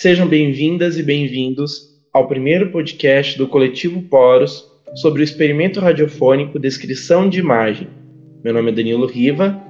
[0.00, 7.28] Sejam bem-vindas e bem-vindos ao primeiro podcast do Coletivo Poros sobre o experimento radiofônico Descrição
[7.28, 7.88] de Imagem.
[8.44, 9.60] Meu nome é Danilo Riva,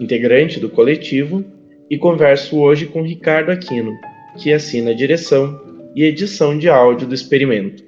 [0.00, 1.44] integrante do coletivo,
[1.88, 3.92] e converso hoje com Ricardo Aquino,
[4.36, 5.60] que assina a direção
[5.94, 7.84] e edição de áudio do experimento.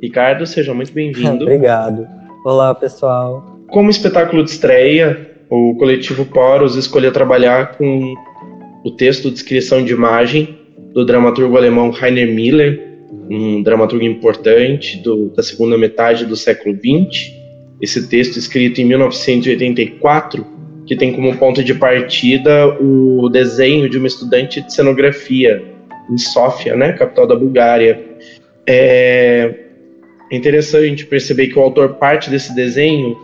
[0.00, 1.42] Ricardo, seja muito bem-vindo.
[1.42, 2.06] Obrigado.
[2.44, 3.58] Olá, pessoal.
[3.66, 8.14] Como espetáculo de estreia, o coletivo Poros escolheu trabalhar com
[8.84, 10.61] o texto Descrição de Imagem
[10.92, 12.92] do dramaturgo alemão Rainer Miller,
[13.30, 17.32] um dramaturgo importante do, da segunda metade do século XX.
[17.80, 20.46] Esse texto escrito em 1984,
[20.86, 25.62] que tem como ponto de partida o desenho de uma estudante de cenografia
[26.10, 28.00] em Sófia, né, capital da Bulgária.
[28.66, 29.54] É
[30.30, 33.18] interessante perceber que o autor parte desse desenho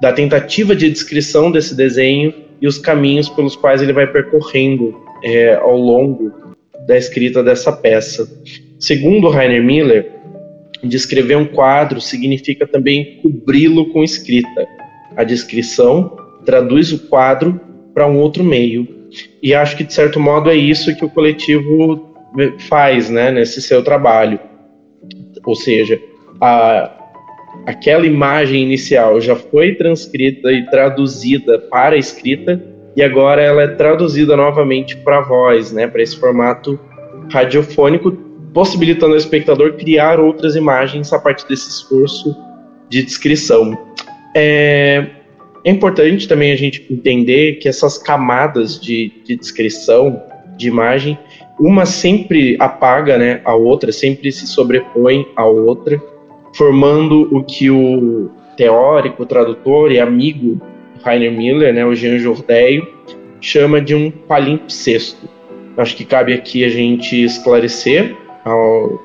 [0.00, 5.54] da tentativa de descrição desse desenho e os caminhos pelos quais ele vai percorrendo é,
[5.54, 6.32] ao longo
[6.86, 8.28] da escrita dessa peça.
[8.78, 10.10] Segundo Rainer Miller,
[10.82, 14.66] descrever um quadro significa também cobri-lo com escrita.
[15.16, 17.60] A descrição traduz o quadro
[17.94, 18.88] para um outro meio.
[19.42, 22.14] E acho que, de certo modo, é isso que o coletivo
[22.68, 24.40] faz né, nesse seu trabalho.
[25.44, 26.00] Ou seja,
[26.40, 26.90] a,
[27.66, 33.68] aquela imagem inicial já foi transcrita e traduzida para a escrita e agora ela é
[33.68, 36.78] traduzida novamente para voz, né, para esse formato
[37.30, 38.12] radiofônico,
[38.52, 42.36] possibilitando ao espectador criar outras imagens a partir desse esforço
[42.88, 43.78] de descrição.
[44.36, 45.06] É,
[45.64, 50.22] é importante também a gente entender que essas camadas de, de descrição,
[50.56, 51.18] de imagem,
[51.58, 56.02] uma sempre apaga né, a outra, sempre se sobrepõe à outra,
[56.54, 60.60] formando o que o teórico, tradutor e amigo
[61.02, 62.86] Rainer Miller, né, o Jean Jordeio,
[63.40, 65.28] chama de um palimpsesto.
[65.76, 68.14] Acho que cabe aqui a gente esclarecer
[68.44, 69.02] ao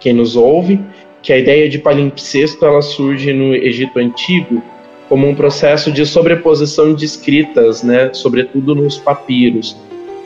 [0.00, 0.78] quem nos ouve
[1.24, 4.62] que a ideia de palimpsesto ela surge no Egito Antigo
[5.08, 9.74] como um processo de sobreposição de escritas, né, sobretudo nos papiros.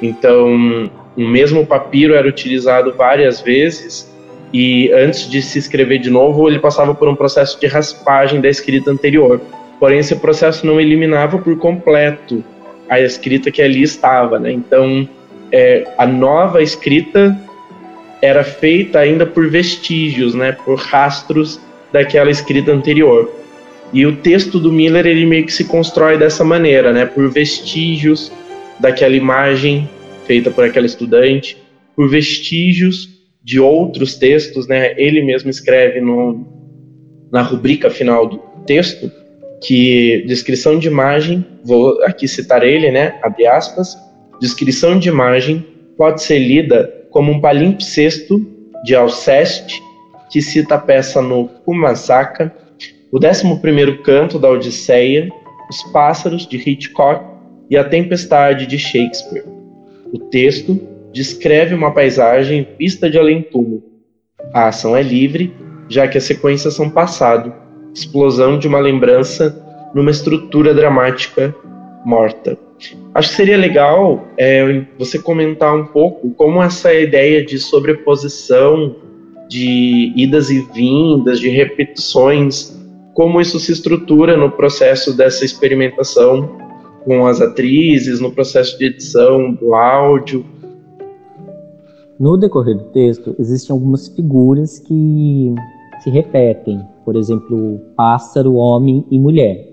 [0.02, 4.12] Então, o mesmo papiro era utilizado várias vezes
[4.52, 8.48] e antes de se escrever de novo, ele passava por um processo de raspagem da
[8.48, 9.40] escrita anterior.
[9.78, 12.44] Porém, esse processo não eliminava por completo
[12.88, 14.50] a escrita que ali estava, né?
[14.50, 15.08] Então,
[15.52, 17.38] é, a nova escrita
[18.20, 20.52] era feita ainda por vestígios, né?
[20.52, 21.60] Por rastros
[21.92, 23.30] daquela escrita anterior.
[23.92, 27.06] E o texto do Miller ele meio que se constrói dessa maneira, né?
[27.06, 28.32] Por vestígios
[28.80, 29.88] daquela imagem
[30.26, 31.56] feita por aquela estudante,
[31.96, 33.08] por vestígios
[33.42, 34.94] de outros textos, né?
[34.98, 36.46] Ele mesmo escreve no,
[37.30, 39.10] na rubrica final do texto
[39.62, 43.96] que descrição de imagem, vou aqui citar ele, né, abre aspas,
[44.40, 48.40] descrição de imagem pode ser lida como um palimpsesto
[48.84, 49.82] de Alceste,
[50.30, 52.54] que cita a peça no Kumasaka,
[53.10, 55.28] o 11º canto da Odisseia,
[55.70, 57.24] Os Pássaros, de Hitchcock,
[57.70, 59.44] e A Tempestade, de Shakespeare.
[60.12, 60.80] O texto
[61.12, 63.82] descreve uma paisagem vista de além-túmulo.
[64.52, 65.52] A ação é livre,
[65.88, 67.52] já que as sequências são passado,
[67.94, 71.54] explosão de uma lembrança numa estrutura dramática
[72.04, 72.58] morta.
[73.14, 78.94] Acho que seria legal é, você comentar um pouco como essa ideia de sobreposição,
[79.48, 82.78] de idas e vindas, de repetições,
[83.14, 86.56] como isso se estrutura no processo dessa experimentação
[87.04, 90.44] com as atrizes, no processo de edição do áudio.
[92.20, 95.54] No decorrer do texto, existem algumas figuras que
[96.02, 99.66] se repetem por exemplo, pássaro, homem e mulher.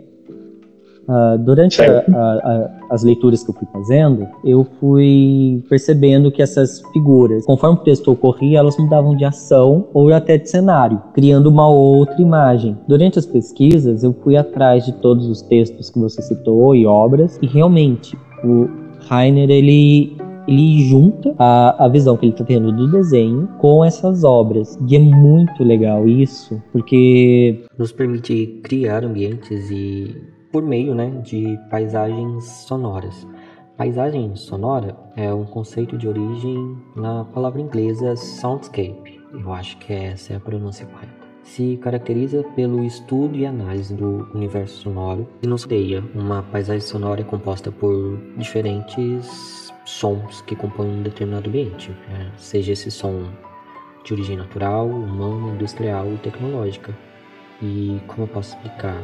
[1.03, 6.41] Uh, durante a, a, a, as leituras que eu fui fazendo, eu fui percebendo que
[6.41, 11.47] essas figuras, conforme o texto ocorria, elas mudavam de ação ou até de cenário, criando
[11.47, 12.78] uma outra imagem.
[12.88, 17.38] Durante as pesquisas, eu fui atrás de todos os textos que você citou e obras,
[17.41, 18.70] e realmente o
[19.09, 20.16] Rainer ele
[20.47, 24.78] ele junta a, a visão que ele está tendo do desenho com essas obras.
[24.88, 30.16] E é muito legal isso, porque nos permite criar ambientes e
[30.52, 33.28] por meio né, de paisagens sonoras.
[33.78, 39.20] Paisagem sonora é um conceito de origem na palavra inglesa soundscape.
[39.34, 44.28] Eu acho que essa é a pronúncia correta se caracteriza pelo estudo e análise do
[44.34, 51.03] universo sonoro e nos ideia uma paisagem sonora composta por diferentes sons que compõem um
[51.03, 52.32] determinado ambiente, né?
[52.36, 53.30] seja esse som
[54.03, 56.94] de origem natural, humana, industrial ou tecnológica.
[57.62, 59.02] E como eu posso explicar?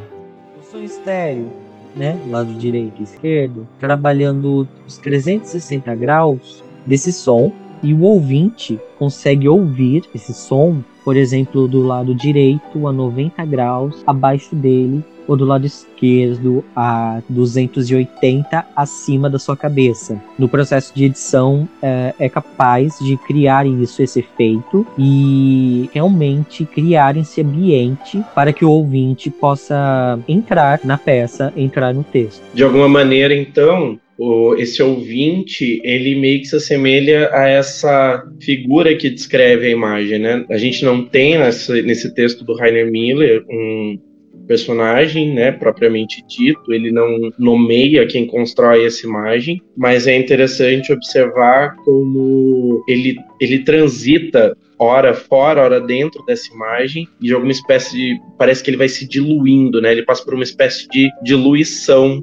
[0.60, 1.50] O som estéreo,
[1.96, 7.52] né, lado direito e esquerdo, trabalhando os 360 graus desse som
[7.84, 14.02] E o ouvinte consegue ouvir esse som, por exemplo, do lado direito a 90 graus
[14.06, 20.20] abaixo dele ou do lado esquerdo a 280 acima da sua cabeça.
[20.38, 27.16] No processo de edição, é, é, capaz de criar isso, esse efeito, e realmente criar
[27.16, 32.42] esse ambiente para que o ouvinte possa entrar na peça, entrar no texto.
[32.52, 38.94] De alguma maneira, então, o, esse ouvinte, ele meio que se assemelha a essa figura
[38.94, 40.46] que descreve a imagem, né?
[40.48, 43.98] A gente não tem nessa, nesse texto do Rainer Miller um
[44.46, 51.76] personagem, né, propriamente dito, ele não nomeia quem constrói essa imagem, mas é interessante observar
[51.76, 58.20] como ele, ele transita hora fora, hora dentro dessa imagem, e de alguma espécie de.
[58.36, 59.92] Parece que ele vai se diluindo, né?
[59.92, 62.22] Ele passa por uma espécie de diluição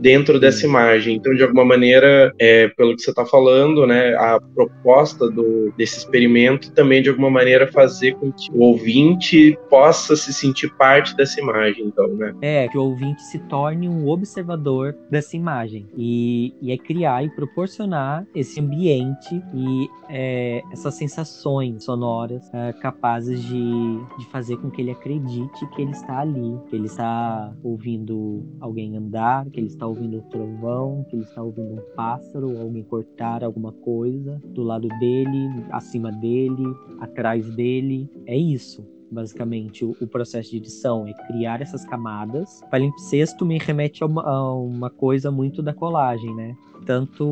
[0.00, 1.16] dentro dessa imagem.
[1.16, 5.98] Então, de alguma maneira, é, pelo que você está falando, né, a proposta do, desse
[5.98, 11.40] experimento também, de alguma maneira, fazer com que o ouvinte possa se sentir parte dessa
[11.40, 12.34] imagem, então, né?
[12.40, 17.30] É, que o ouvinte se torne um observador dessa imagem e, e é criar e
[17.30, 24.80] proporcionar esse ambiente e é, essas sensações sonoras é, capazes de, de fazer com que
[24.82, 29.79] ele acredite que ele está ali, que ele está ouvindo alguém andar, que ele está
[29.80, 34.62] está ouvindo um trovão, que ele está ouvindo um pássaro, alguém cortar alguma coisa do
[34.62, 36.62] lado dele, acima dele,
[37.00, 38.06] atrás dele.
[38.26, 42.60] É isso basicamente o, o, processo de edição é criar essas camadas.
[42.70, 46.54] Palimpsesto me remete a uma, a uma, coisa muito da colagem, né?
[46.86, 47.28] Tanto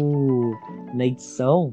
[0.93, 1.73] na edição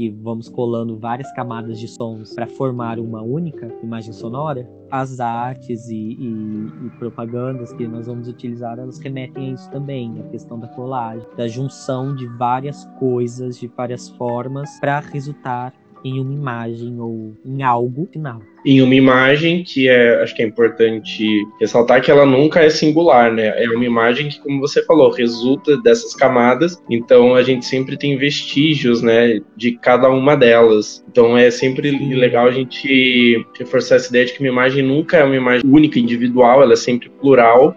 [0.00, 5.90] que vamos colando várias camadas de sons para formar uma única imagem sonora, as artes
[5.90, 10.58] e, e, e, propagandas que nós vamos utilizar, elas remetem a isso também, a questão
[10.58, 15.74] da colagem, da junção de várias coisas, de várias formas, para resultar
[16.04, 18.40] em uma imagem ou em algo final.
[18.64, 21.24] Em uma imagem que é, acho que é importante
[21.58, 23.54] ressaltar que ela nunca é singular, né?
[23.62, 28.18] É uma imagem que, como você falou, resulta dessas camadas, então a gente sempre tem
[28.18, 31.02] vestígios, né, de cada uma delas.
[31.10, 35.24] Então é sempre legal a gente reforçar essa ideia de que uma imagem nunca é
[35.24, 37.74] uma imagem única, individual, ela é sempre plural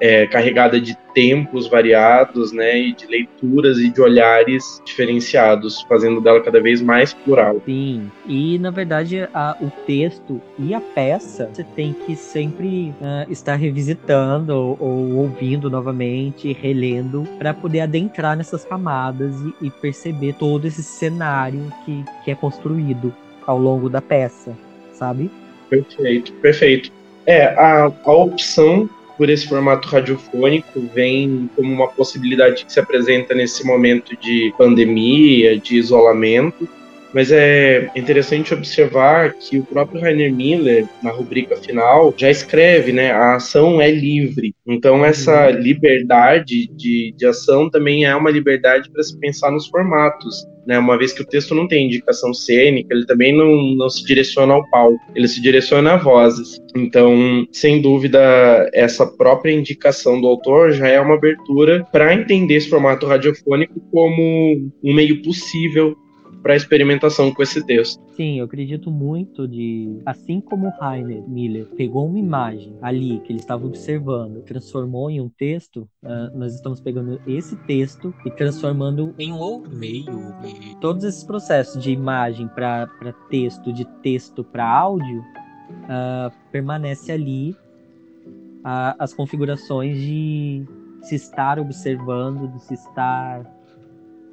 [0.00, 6.40] é, carregada de tempos variados, né, e de leituras e de olhares diferenciados, fazendo dela
[6.40, 7.60] cada vez mais plural.
[7.64, 13.30] Sim, e na verdade a, o texto e a peça você tem que sempre uh,
[13.30, 20.34] estar revisitando ou, ou, ouvindo novamente, relendo, para poder adentrar nessas camadas e, e perceber
[20.34, 23.12] todo esse cenário que, que é construído
[23.46, 24.56] ao longo da peça,
[24.92, 25.30] sabe?
[25.68, 26.92] Perfeito, perfeito.
[27.26, 33.34] É, a, a opção por esse formato radiofônico vem como uma possibilidade que se apresenta
[33.34, 36.68] nesse momento de pandemia, de isolamento.
[37.12, 43.10] Mas é interessante observar que o próprio Rainer Miller, na rubrica final, já escreve, né?
[43.10, 44.54] A ação é livre.
[44.66, 45.58] Então, essa uhum.
[45.58, 50.78] liberdade de, de ação também é uma liberdade para se pensar nos formatos né?
[50.78, 54.52] Uma vez que o texto não tem indicação cênica, ele também não, não se direciona
[54.52, 56.60] ao palco, ele se direciona a vozes.
[56.76, 62.68] Então, sem dúvida, essa própria indicação do autor já é uma abertura para entender esse
[62.68, 65.96] formato radiofônico como um meio possível
[66.42, 68.00] para experimentação com esse texto.
[68.14, 70.00] Sim, eu acredito muito de.
[70.04, 75.28] Assim como Heiner Miller pegou uma imagem ali que ele estava observando, transformou em um
[75.28, 80.06] texto, uh, nós estamos pegando esse texto e transformando em um outro meio.
[80.44, 82.88] E todos esses processos de imagem para
[83.28, 90.64] texto, de texto para áudio, uh, permanece ali uh, as configurações de
[91.02, 93.57] se estar observando, de se estar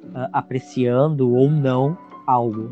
[0.08, 1.96] uh, apreciando ou não
[2.26, 2.70] algo.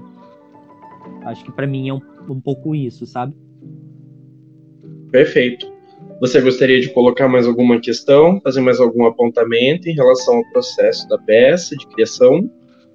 [1.23, 3.37] Acho que para mim é um, um pouco isso, sabe?
[5.11, 5.73] Perfeito.
[6.21, 11.09] Você gostaria de colocar mais alguma questão, fazer mais algum apontamento em relação ao processo
[11.09, 12.50] da peça de criação?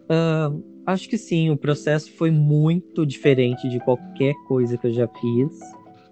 [0.09, 5.07] Uh, acho que sim, o processo foi muito diferente de qualquer coisa que eu já
[5.07, 5.59] fiz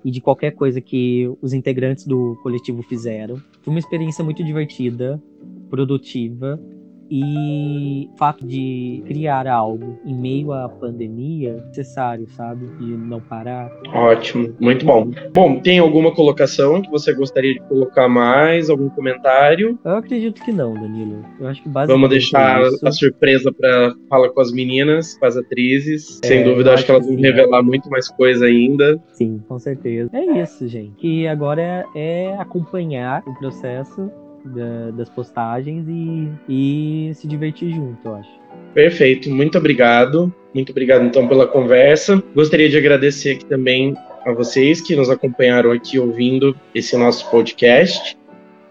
[0.03, 3.37] e de qualquer coisa que os integrantes do coletivo fizeram.
[3.61, 5.21] Foi uma experiência muito divertida,
[5.69, 6.59] produtiva
[7.09, 12.65] e o fato de criar algo em meio à pandemia é necessário, sabe?
[12.77, 13.71] De não parar.
[13.93, 15.11] Ótimo, muito bom.
[15.33, 18.69] Bom, tem alguma colocação que você gostaria de colocar mais?
[18.69, 19.77] Algum comentário?
[19.83, 21.23] Eu acredito que não, Danilo.
[21.39, 21.95] Eu acho que basicamente.
[21.95, 26.19] Vamos deixar é a surpresa para falar com as meninas, com as atrizes.
[26.23, 29.01] É, Sem dúvida, acho que elas vão revelar muito mais coisa ainda.
[29.13, 30.09] Sim, com certeza.
[30.13, 30.95] É isso, gente.
[30.97, 34.11] Que agora é, é acompanhar o processo
[34.47, 38.29] da, das postagens e, e se divertir junto, eu acho.
[38.73, 40.33] Perfeito, muito obrigado.
[40.53, 42.21] Muito obrigado então pela conversa.
[42.33, 48.17] Gostaria de agradecer aqui também a vocês que nos acompanharam aqui ouvindo esse nosso podcast.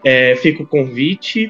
[0.03, 1.49] É, fica o convite,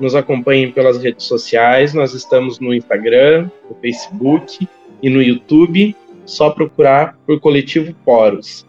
[0.00, 1.94] nos acompanhem pelas redes sociais.
[1.94, 4.68] Nós estamos no Instagram, no Facebook
[5.02, 5.94] e no YouTube.
[6.24, 8.66] Só procurar por Coletivo Poros.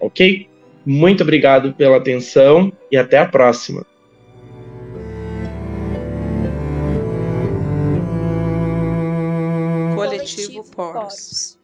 [0.00, 0.48] Ok?
[0.86, 3.84] Muito obrigado pela atenção e até a próxima.
[10.78, 11.57] Poros.